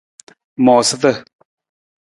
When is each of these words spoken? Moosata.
Moosata. 0.65 1.11